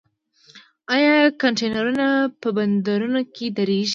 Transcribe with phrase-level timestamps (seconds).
[0.95, 2.05] آیا کانټینرونه
[2.41, 3.89] په بندرونو کې دریږي؟